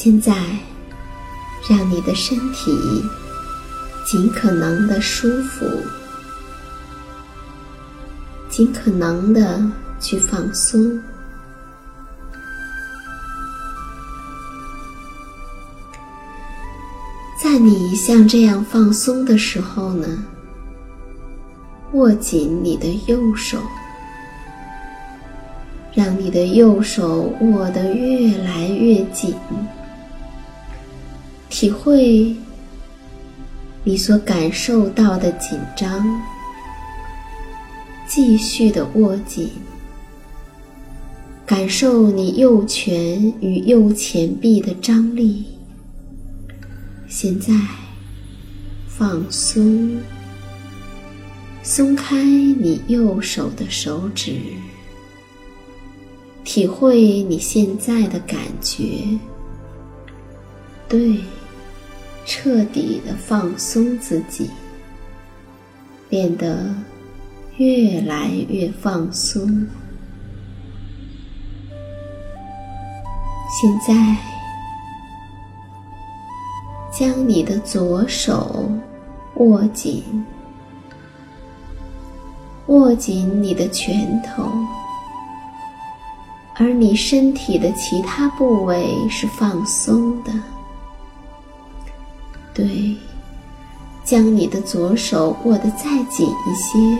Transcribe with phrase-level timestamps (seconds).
[0.00, 0.32] 现在，
[1.68, 2.70] 让你的身体
[4.06, 5.66] 尽可能的舒服，
[8.48, 9.60] 尽可能的
[9.98, 11.02] 去放松。
[17.42, 20.06] 在你像这样放松的时候呢，
[21.94, 23.58] 握紧你的右手。
[25.92, 29.34] 让你的右手握得越来越紧，
[31.60, 32.32] 体会
[33.82, 36.06] 你所感受到的紧张，
[38.06, 39.50] 继续的握紧，
[41.44, 45.46] 感受你右拳与右前臂的张力。
[47.08, 47.52] 现在
[48.86, 49.96] 放松，
[51.64, 54.36] 松开你右手的手指。
[56.44, 58.84] 体会你现在的感觉，
[60.88, 61.16] 对，
[62.28, 64.50] 彻底的放松自己，
[66.10, 66.74] 变得
[67.56, 69.66] 越来越放松。
[73.50, 74.14] 现在，
[76.92, 78.70] 将你的左手
[79.36, 80.04] 握紧，
[82.66, 84.52] 握紧你的拳头。
[86.56, 90.32] 而你身体的其他部位是放松的，
[92.58, 92.96] 对，
[94.04, 96.98] 将你的左手握得再紧一些，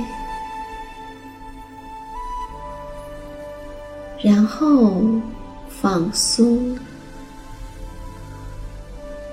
[4.23, 5.03] 然后
[5.69, 6.79] 放松，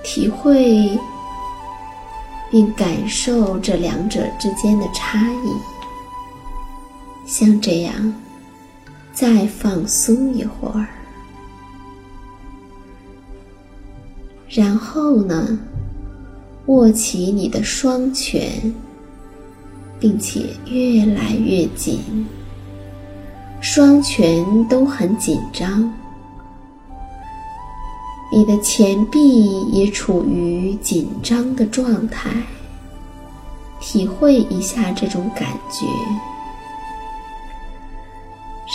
[0.03, 0.99] 体会
[2.49, 5.53] 并感受这两者之间的差异，
[7.27, 8.13] 像这样。
[9.13, 10.87] 再放松一会儿，
[14.49, 15.57] 然后呢，
[16.67, 18.73] 握起你的双拳，
[19.99, 21.99] 并且越来越紧，
[23.61, 25.93] 双拳都很紧张，
[28.31, 32.31] 你的前臂也处于紧张的状态，
[33.79, 35.85] 体会一下这种感觉。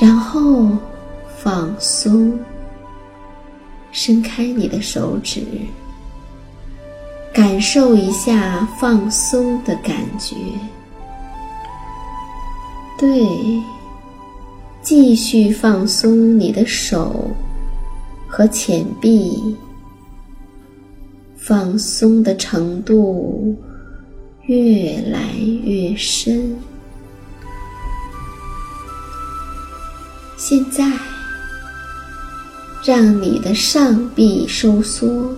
[0.01, 0.69] 然后
[1.39, 2.39] 放松，
[3.91, 5.43] 伸开你的手指，
[7.33, 10.37] 感受一下放松的感觉。
[12.99, 13.27] 对，
[14.83, 17.31] 继续放松你的手
[18.29, 19.57] 和前臂，
[21.37, 23.57] 放松的程度
[24.47, 25.35] 越来
[25.65, 26.55] 越深。
[30.37, 30.85] 现在，
[32.85, 35.35] 让你的上臂收缩，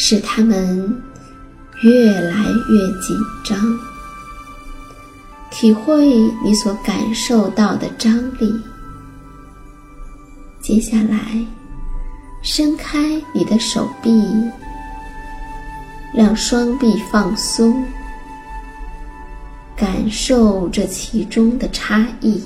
[0.00, 1.02] 使它们
[1.82, 3.58] 越来越紧张。
[5.50, 6.06] 体会
[6.44, 8.54] 你所感受到的张力。
[10.60, 11.44] 接下来，
[12.42, 14.24] 伸开你的手臂，
[16.14, 17.84] 让双臂放松，
[19.74, 22.40] 感受这其中的差异。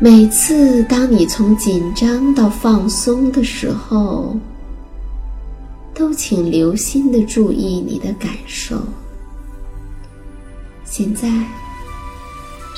[0.00, 4.36] 每次当你从紧张到放松的时候，
[5.94, 8.80] 都请留心的注意你的感受。
[10.84, 11.28] 现在，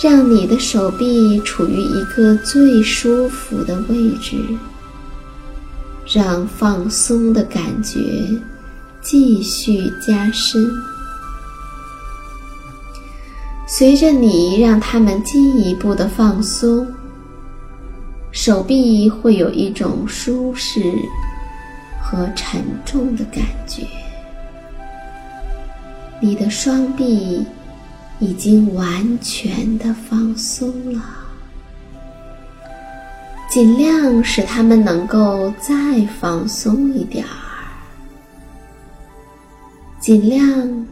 [0.03, 4.37] 让你的手臂处于一个最舒服的位置，
[6.13, 7.99] 让放松的感觉
[9.03, 10.71] 继续加深。
[13.67, 16.87] 随着你让它们进一步的放松，
[18.31, 20.81] 手臂会有一种舒适
[22.15, 23.83] 和沉重的感觉。
[26.21, 27.45] 你的双臂。
[28.21, 31.03] 已经完全的放松了，
[33.51, 35.75] 尽量使他们能够再
[36.21, 37.35] 放松一点儿，
[39.99, 40.87] 尽量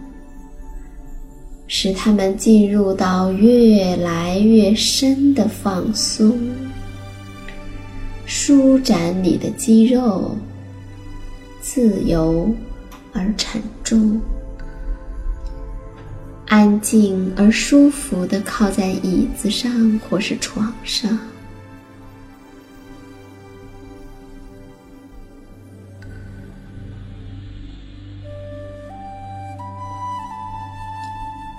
[1.69, 6.37] 使他们进入到越来越深的放松，
[8.27, 10.37] 舒展你的肌肉，
[11.63, 12.53] 自由
[13.13, 14.21] 而沉重。
[16.49, 21.19] 安静而舒服的靠在椅子上或是床上。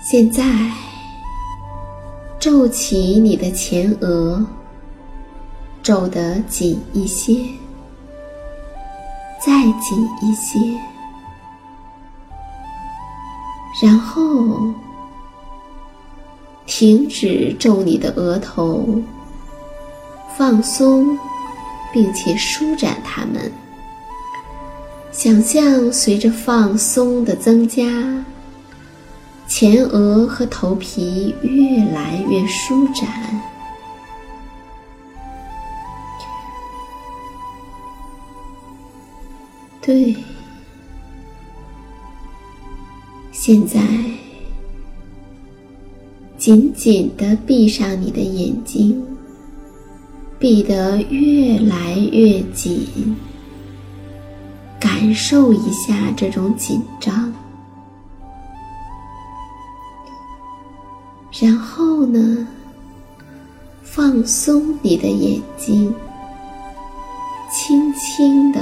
[0.02, 0.44] 现在，
[2.38, 4.46] 皱起你的前额，
[5.82, 7.44] 皱得紧一些，
[9.46, 10.60] 再紧一些，
[13.84, 14.74] 然后。
[16.66, 18.88] 停止皱你的额头，
[20.38, 21.20] 放松，
[21.92, 23.52] 并且舒展它们。
[25.12, 27.84] 想象随着放松的增加，
[29.46, 33.08] 前额和头皮越来越舒展。
[39.86, 40.16] 对，
[43.32, 43.82] 现在。
[46.38, 49.02] 紧紧的闭上你的眼睛，
[50.38, 53.16] 闭得越来越紧，
[54.78, 57.34] 感受一下这种紧张。
[61.40, 62.46] 然后呢，
[63.82, 65.96] 放松你的眼睛，
[67.50, 68.60] 轻轻的、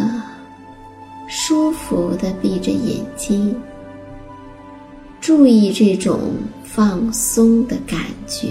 [1.44, 3.56] 舒服的闭着眼睛，
[5.20, 6.20] 注意这种。
[6.64, 8.48] 放松的感觉。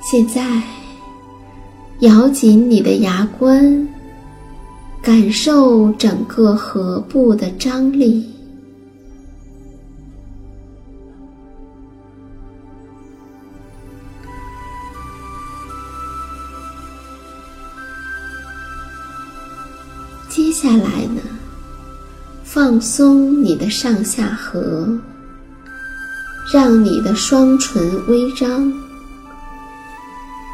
[0.00, 0.62] 现在，
[1.98, 3.86] 咬紧你的牙关，
[5.02, 8.37] 感受整个颌部的张力。
[20.60, 21.22] 下来呢？
[22.42, 24.98] 放松你的上下颌，
[26.52, 28.72] 让你的双唇微张，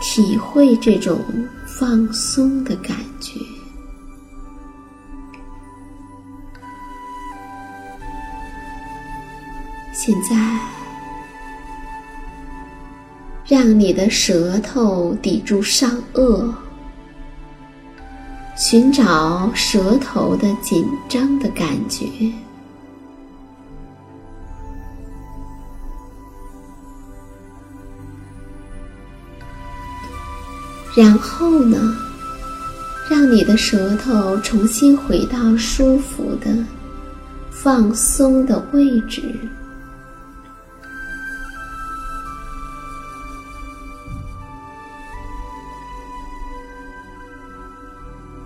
[0.02, 1.18] 体会这种
[1.64, 3.40] 放松的感觉。
[9.94, 10.36] 现在，
[13.46, 16.52] 让你的舌头抵住上颚。
[18.56, 22.06] 寻找舌头的紧张的感觉，
[30.96, 31.96] 然后呢，
[33.10, 36.56] 让你的舌头重新回到舒服的、
[37.50, 39.20] 放松的位置。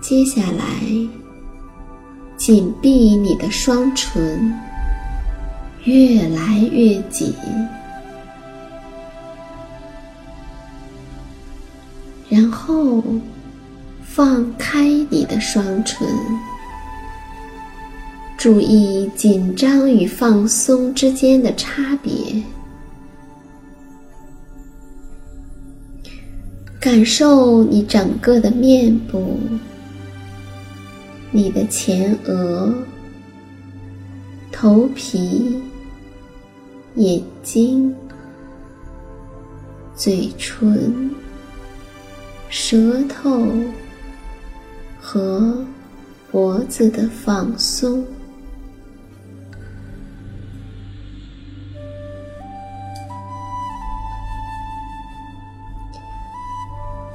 [0.09, 0.65] 接下来，
[2.35, 4.51] 紧闭你的双唇，
[5.83, 7.31] 越来越紧，
[12.27, 13.03] 然后
[14.01, 16.07] 放开你的双唇。
[18.35, 22.11] 注意紧张与放松之间的差别。
[26.79, 29.37] 感受你整个的面部，
[31.31, 32.73] 你的前额、
[34.51, 35.61] 头皮、
[36.95, 37.95] 眼睛、
[39.95, 41.13] 嘴唇、
[42.49, 43.47] 舌头
[44.99, 45.65] 和
[46.31, 48.03] 脖子的放松。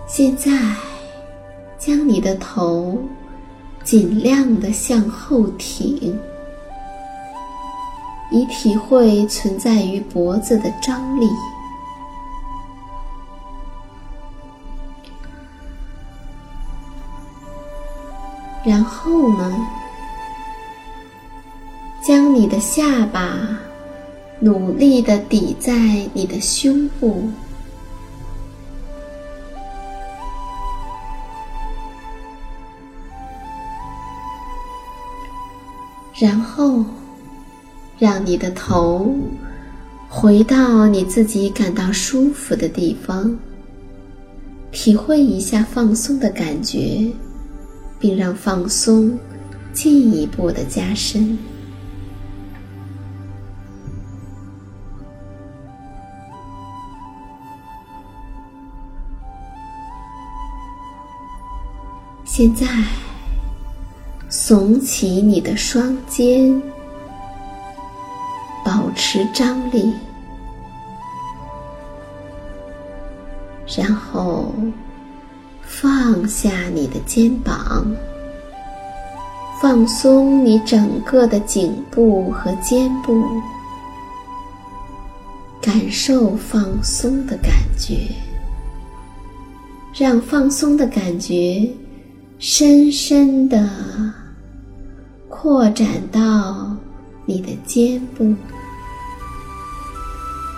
[0.07, 0.77] 现在，
[1.77, 2.97] 将你的头
[3.85, 6.19] 尽量的向后挺，
[8.31, 11.29] 以体会存在于脖子的张力。
[18.65, 19.55] 然后呢，
[22.03, 23.39] 将你的下巴
[24.41, 25.75] 努力的抵在
[26.15, 27.29] 你的胸部。
[36.17, 36.85] 然后，
[37.99, 39.13] 让你的头
[40.09, 43.37] 回到你自己感到舒服的地方，
[44.71, 47.11] 体会一下放松的感觉，
[47.99, 49.19] 并让放松
[49.73, 51.37] 进一步的加深。
[62.25, 62.67] 现在。
[64.37, 66.61] 耸起你的双肩，
[68.65, 69.95] 保持张力，
[73.79, 74.53] 然后
[75.63, 77.87] 放下你的肩膀，
[79.63, 83.25] 放松你整个的颈部和肩部，
[85.63, 88.09] 感受放松的感觉，
[89.95, 91.73] 让放松的感觉
[92.41, 93.65] 深深的。
[95.45, 96.75] 扩展到
[97.27, 98.35] 你的肩部，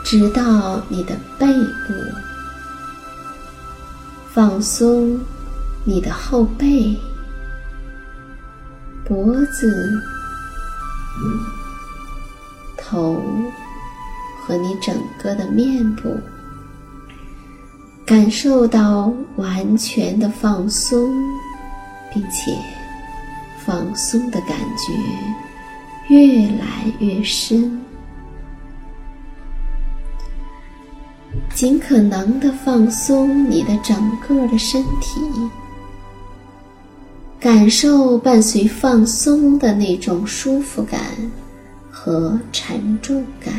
[0.04, 1.92] 直到你的背部，
[4.32, 5.18] 放松
[5.82, 6.96] 你的后背、
[9.04, 10.00] 脖子、
[12.78, 13.20] 头
[14.46, 16.16] 和你整个的面部，
[18.06, 21.12] 感受到完全的放松，
[22.14, 22.56] 并且。
[23.66, 24.94] 放松的感觉
[26.06, 27.80] 越来越深，
[31.52, 35.20] 尽可能的放松你的整个的身体，
[37.40, 41.00] 感受伴随放松的那种舒服感
[41.90, 43.52] 和沉重感。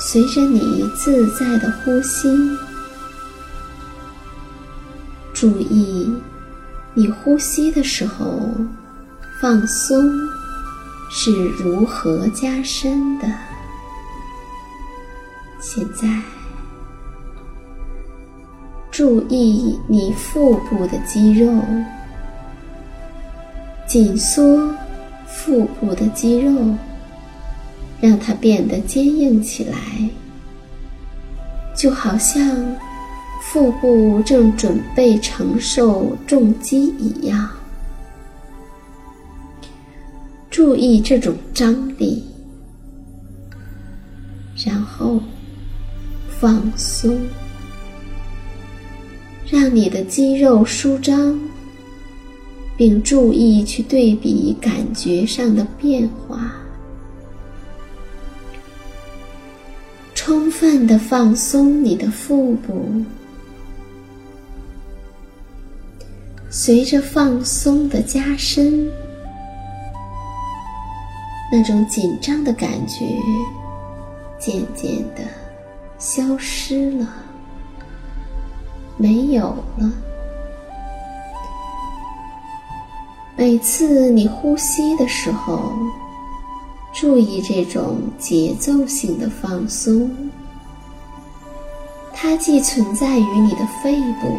[0.00, 2.28] 随着你自在的呼吸，
[5.34, 6.10] 注意。
[6.96, 8.38] 你呼吸的时候，
[9.40, 10.08] 放松
[11.10, 13.26] 是如何加深的？
[15.60, 16.06] 现在，
[18.92, 21.52] 注意你腹部的肌肉，
[23.88, 24.72] 紧缩
[25.26, 26.76] 腹部的肌肉，
[28.00, 29.76] 让它变得坚硬起来，
[31.74, 32.40] 就好像。
[33.54, 37.48] 腹部正准备承受重击一样，
[40.50, 42.24] 注意这种张力，
[44.66, 45.20] 然后
[46.40, 47.16] 放松，
[49.48, 51.38] 让你的肌肉舒张，
[52.76, 56.52] 并注意去对比感觉上的变化，
[60.12, 63.00] 充分的放松你的腹部。
[66.56, 68.88] 随着放松的加深，
[71.50, 73.04] 那种紧张的感觉
[74.38, 75.22] 渐渐的
[75.98, 77.08] 消失了，
[78.96, 79.90] 没有了。
[83.36, 85.72] 每次你呼吸的时候，
[86.92, 90.08] 注意这种节奏性的放松，
[92.12, 94.38] 它既存在于你的肺部。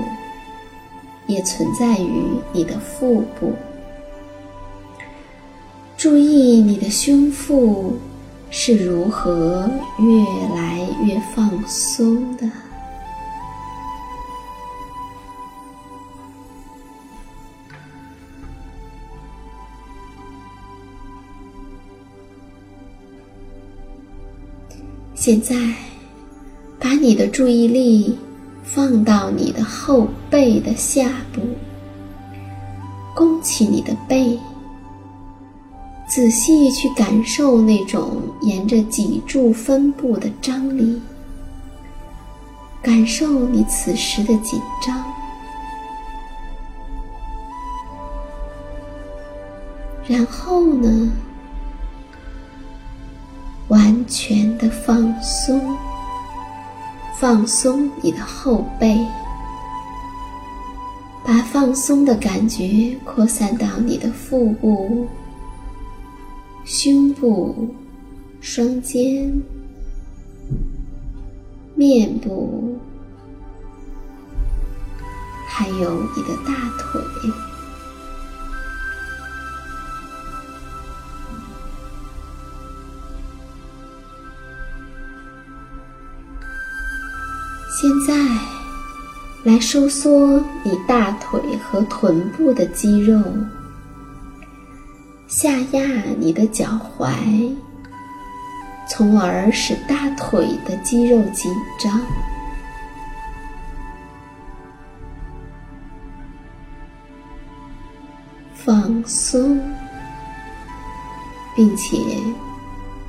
[1.28, 3.54] 也存在于你的腹部。
[5.98, 7.98] 注意你的胸腹
[8.50, 12.50] 是如何越来越放松的。
[25.16, 25.56] 现在，
[26.80, 28.16] 把你的注意力
[28.76, 31.40] 放到你的后背的下部，
[33.16, 34.38] 弓起你的背，
[36.10, 41.02] 仔细去感受那种沿着脊柱分布的张力，
[42.82, 45.02] 感受你此时的紧张，
[50.06, 51.14] 然后呢？
[53.70, 55.76] 完全的放松，
[57.18, 58.98] 放松你的后背，
[61.24, 65.08] 把放松的感觉扩散到你的腹部、
[66.66, 67.74] 胸部、
[68.42, 69.42] 双肩、
[71.74, 72.78] 面部，
[75.48, 77.02] 还有你的大腿。
[87.88, 88.16] 现在，
[89.44, 93.22] 来收缩你大腿和臀部的肌肉，
[95.28, 95.84] 下压
[96.18, 96.66] 你的脚
[96.98, 97.54] 踝，
[98.90, 102.02] 从而使大腿的肌肉紧张，
[108.56, 109.62] 放松，
[111.56, 111.96] 并且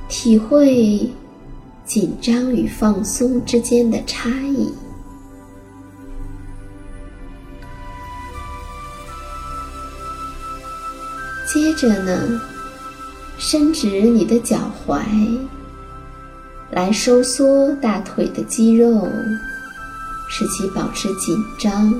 [0.07, 1.11] 体会。
[1.87, 4.71] 紧张与放松之间的差异。
[11.47, 12.41] 接着呢，
[13.37, 14.99] 伸直你的脚踝，
[16.71, 19.07] 来收缩大腿的肌肉，
[20.29, 21.93] 使其保持紧张。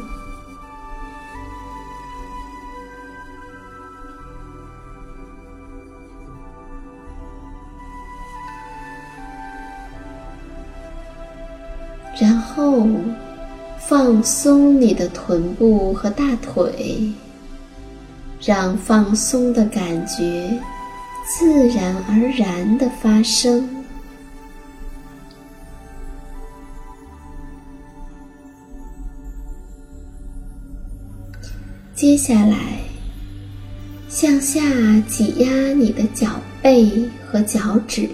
[14.08, 17.12] 放松你的臀部和大腿，
[18.41, 20.58] 让放松的感觉
[21.26, 23.67] 自然而然的发生。
[31.93, 32.80] 接下来，
[34.08, 34.62] 向下
[35.10, 36.89] 挤压你的脚背
[37.30, 38.10] 和脚趾。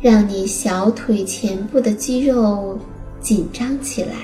[0.00, 2.78] 让你小腿前部的肌肉
[3.20, 4.14] 紧张起来，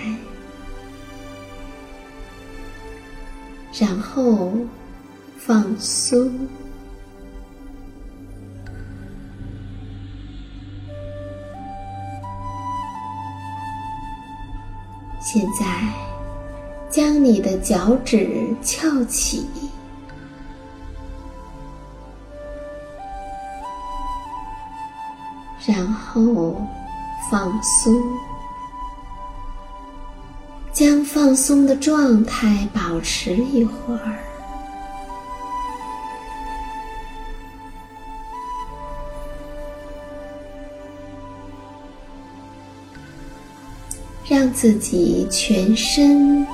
[3.79, 4.53] 然后
[5.37, 6.31] 放松。
[15.21, 15.93] 现在，
[16.89, 19.45] 将你的脚趾翘起。
[25.67, 26.57] 然后
[27.31, 28.03] 放松，
[30.73, 34.19] 将放松的状态保持一会儿，
[44.29, 46.47] 让自己全身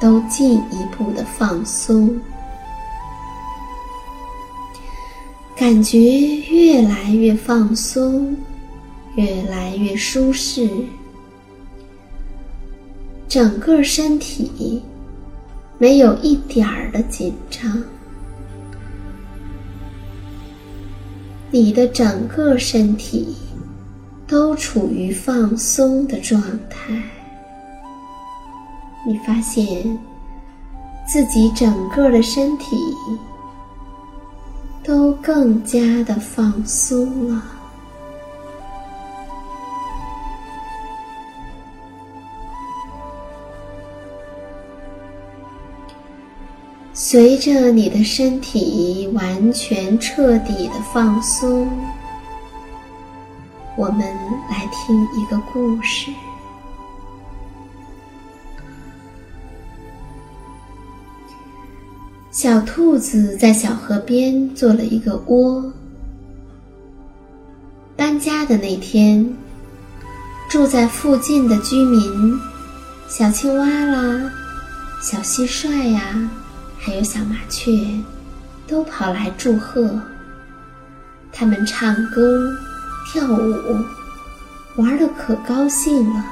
[0.00, 2.18] 都进一步的放松。
[5.56, 8.36] 感觉越来越放松，
[9.14, 10.68] 越来越舒适，
[13.26, 14.82] 整个身体
[15.78, 17.82] 没有一点儿的紧张，
[21.50, 23.34] 你的整个身体
[24.26, 26.38] 都处于放松的状
[26.68, 27.02] 态，
[29.06, 29.66] 你发现
[31.08, 32.76] 自己整个的身体。
[34.86, 37.42] 都更加的放松了。
[46.94, 51.68] 随着你的身体完全彻底的放松，
[53.76, 54.00] 我们
[54.48, 56.12] 来听一个故事。
[62.36, 65.72] 小兔子在小河边做了一个窝。
[67.96, 69.26] 搬家的那天，
[70.50, 72.38] 住在附近的居民
[73.08, 74.30] 小青蛙啦，
[75.00, 76.28] 小蟋蟀呀，
[76.78, 77.72] 还有小麻雀，
[78.66, 79.98] 都跑来祝贺。
[81.32, 82.54] 他们唱歌、
[83.10, 83.82] 跳舞，
[84.76, 86.22] 玩的可高兴了。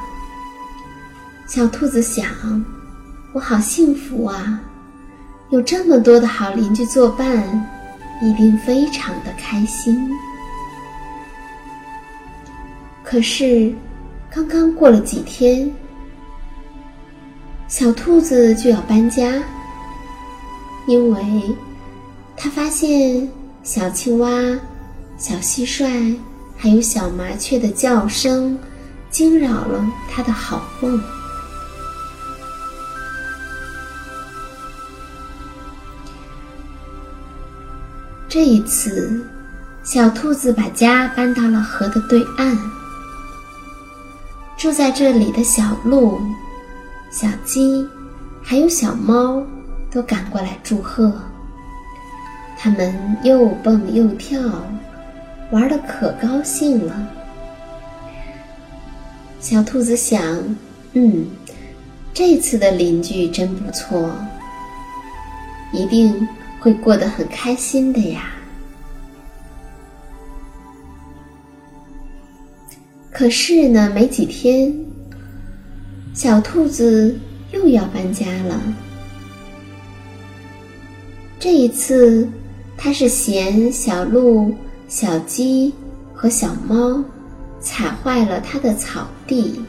[1.49, 2.27] 小兔子想：
[3.33, 4.61] 我好幸福啊，
[5.50, 7.70] 有这么多的好邻居作伴，
[8.22, 10.11] 一定非常的开心。
[13.02, 13.72] 可是，
[14.30, 15.70] 刚刚过了几天。
[17.68, 19.42] 小兔子就要搬家，
[20.87, 21.57] 因为
[22.37, 23.28] 它发现
[23.62, 24.30] 小青蛙、
[25.16, 26.16] 小蟋蟀
[26.57, 28.59] 还有小麻雀的叫声
[29.11, 31.00] 惊扰了它的好梦。
[38.35, 39.25] 这一次，
[39.85, 42.59] 小兔子把家搬到了河的对岸，
[44.57, 46.20] 住在这里的小鹿。
[47.12, 47.88] 小鸡，
[48.42, 49.40] 还有小猫，
[49.88, 51.12] 都赶过来祝贺。
[52.59, 54.40] 它们又蹦又跳，
[55.53, 57.09] 玩的可高兴了。
[59.38, 60.20] 小兔子想
[60.94, 61.25] ：“嗯，
[62.12, 64.11] 这次的邻居真不错，
[65.73, 66.27] 一定
[66.64, 68.31] 会过得很开心的呀。”
[73.12, 74.74] 可是呢，没几天。
[76.14, 77.14] 小兔子
[77.53, 78.59] 又要搬家了。
[81.38, 82.27] 这一次，
[82.79, 84.55] 它是嫌小鹿、
[84.88, 85.72] 小鸡
[86.14, 87.05] 和小猫
[87.61, 89.61] 踩坏了它的草地。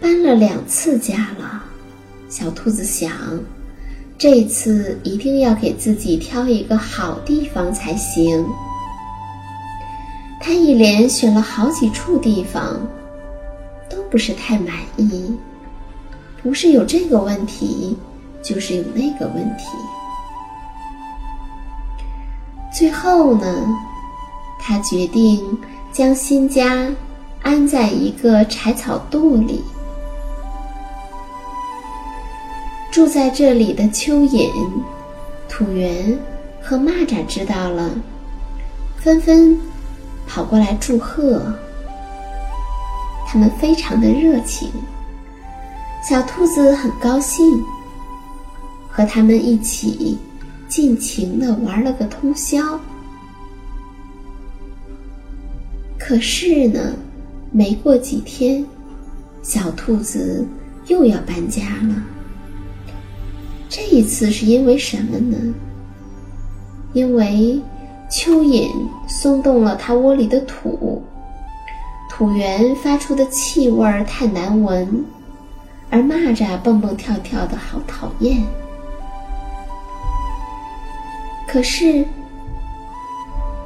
[0.00, 1.62] 搬了两次家了，
[2.28, 3.12] 小兔子想，
[4.18, 8.44] 这次一定要给自己挑一个好地方才行。
[10.40, 12.80] 他一连选了好几处地方，
[13.88, 15.32] 都不是太满意，
[16.42, 17.96] 不是有这个问题，
[18.42, 19.64] 就是有那个问题。
[22.76, 23.66] 最后呢，
[24.60, 25.58] 他决定
[25.92, 26.88] 将新家
[27.42, 29.62] 安在一个柴草垛里。
[32.96, 34.50] 住在这里的蚯蚓、
[35.50, 36.18] 土猿
[36.62, 37.90] 和蚂蚱知道了，
[38.96, 39.54] 纷纷。
[40.26, 41.42] 跑过来祝贺，
[43.26, 44.70] 他们非常的热情。
[46.08, 47.62] 小兔子很高兴，
[48.88, 50.16] 和他们一起
[50.66, 52.80] 尽情的玩了个通宵。
[55.98, 56.94] 可是呢，
[57.50, 58.64] 没过几天，
[59.42, 60.48] 小兔子
[60.86, 62.15] 又要搬家了。
[63.68, 65.36] 这一次是因为什么呢？
[66.92, 67.60] 因为。
[68.08, 68.70] 蚯蚓
[69.08, 71.02] 松动了它窝里的土，
[72.08, 75.04] 土源发出的气味太难闻，
[75.90, 78.40] 而蚂蚱蹦蹦跳跳的好讨厌。
[81.48, 82.06] 可是，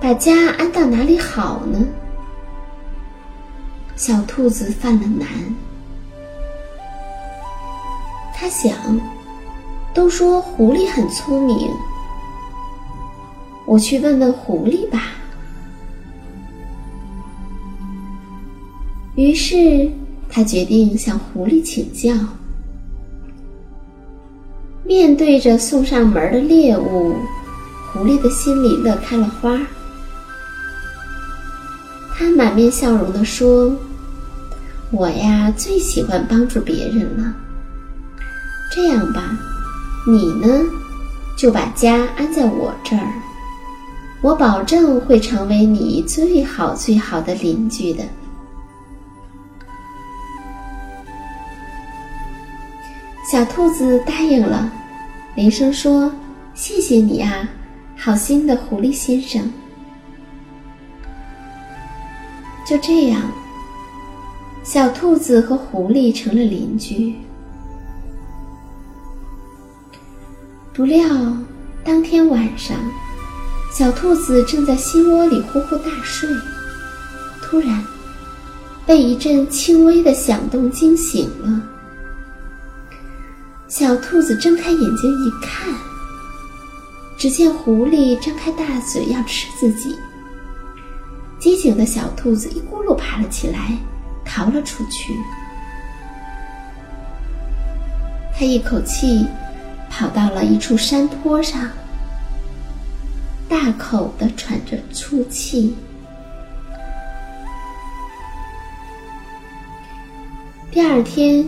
[0.00, 1.78] 把家安到哪里好呢？
[3.94, 5.28] 小兔子犯了难。
[8.34, 8.72] 他想，
[9.94, 11.68] 都说狐狸很聪明。
[13.66, 15.02] 我去问问狐狸吧。
[19.16, 19.90] 于是
[20.28, 22.12] 他决定向狐狸请教。
[24.84, 27.14] 面对着送上门的猎物，
[27.92, 29.60] 狐狸的心里乐开了花。
[32.14, 33.74] 他满面笑容的说
[34.90, 37.34] ：“我呀，最喜欢帮助别人了。
[38.74, 39.38] 这样吧，
[40.06, 40.64] 你呢，
[41.36, 43.12] 就把家安在我这儿。”
[44.22, 48.04] 我保证会成为你最好最好的邻居的。
[53.30, 54.70] 小兔子答应了，
[55.34, 56.12] 连声说
[56.52, 57.48] ：“谢谢你啊，
[57.96, 59.50] 好心的狐狸先生。”
[62.66, 63.22] 就这样，
[64.62, 67.14] 小兔子和狐狸成了邻居。
[70.80, 71.06] 不料，
[71.84, 72.74] 当天晚上。
[73.70, 76.26] 小兔子正在心窝里呼呼大睡，
[77.42, 77.84] 突然
[78.86, 81.60] 被一阵轻微的响动惊醒了。
[83.68, 85.70] 小兔子睁开眼睛一看，
[87.18, 89.94] 只见狐狸张开大嘴要吃自己。
[91.38, 93.76] 机警的小兔子一咕噜爬了起来，
[94.24, 95.14] 逃了出去。
[98.34, 99.26] 它一口气
[99.90, 101.68] 跑到了一处山坡上。
[103.48, 105.74] 大口的喘着粗气，
[110.70, 111.44] 第二天，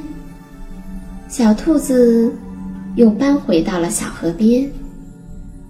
[1.28, 2.34] 小兔子
[2.96, 4.68] 又搬回到了小河边，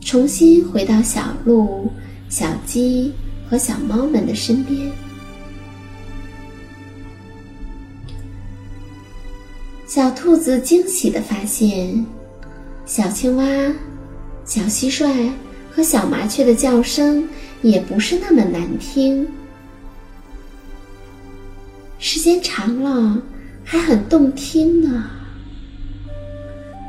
[0.01, 1.93] 重新回到小鹿、
[2.31, 3.13] 小鸡
[3.49, 4.91] 和小猫们的身边。
[9.87, 12.05] 小兔子惊喜的发现，
[12.85, 13.45] 小青蛙、
[14.45, 15.31] 小蟋蟀
[15.71, 17.27] 和小麻雀的叫声
[17.63, 19.27] 也不是那么难听。
[21.99, 23.23] 时间长了，
[23.65, 25.05] 还很动听呢。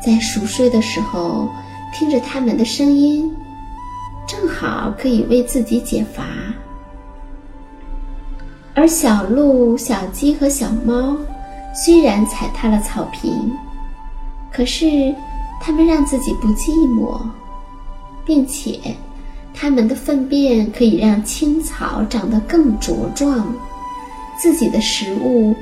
[0.04, 1.48] 在熟睡的时候，
[1.94, 3.32] 听着它们的声音，
[4.28, 6.26] 正好可以为自己解乏。
[8.74, 11.16] 而小鹿、小鸡和小猫。
[11.76, 13.52] 虽然踩踏了草坪，
[14.52, 15.16] 可是
[15.66, 17.22] 他们让自己不寂寞，
[18.26, 18.78] 并且
[19.54, 23.48] 他们的粪便可以让青草长得更茁壮，
[24.38, 25.56] 自己的食物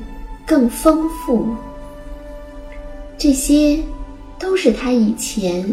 [0.44, 1.46] 更丰富。
[3.16, 3.80] 这些
[4.40, 5.72] 都是他以前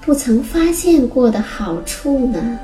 [0.00, 2.56] 不曾发现过的好处呢。